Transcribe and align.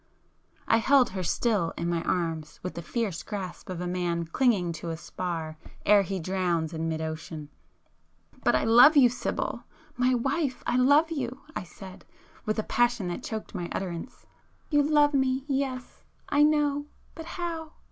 I 0.67 0.77
held 0.77 1.11
her 1.11 1.21
still 1.21 1.73
in 1.77 1.87
my 1.87 2.01
arms 2.01 2.59
with 2.63 2.73
the 2.73 2.81
fierce 2.81 3.21
grasp 3.21 3.69
of 3.69 3.79
a 3.79 3.85
man 3.87 4.25
clinging 4.25 4.71
to 4.81 4.89
a 4.89 4.97
spar 4.97 5.57
ere 5.85 6.01
he 6.01 6.19
drowns 6.19 6.73
in 6.73 6.89
mid 6.89 7.01
ocean. 7.01 7.49
"But 8.43 8.55
I 8.55 8.63
love 8.63 8.97
you 8.97 9.09
Sibyl!——my 9.09 10.15
wife, 10.15 10.63
I 10.65 10.75
love 10.75 11.11
you!" 11.11 11.41
I 11.55 11.61
said, 11.61 12.03
with 12.47 12.57
a 12.57 12.63
passion 12.63 13.09
that 13.09 13.21
choked 13.23 13.53
my 13.53 13.69
utterance. 13.73 14.25
[p 14.71 14.77
310]"You 14.77 14.91
love 14.91 15.13
me,—yes, 15.13 16.03
I 16.29 16.41
know, 16.41 16.87
but 17.13 17.25
how? 17.37 17.73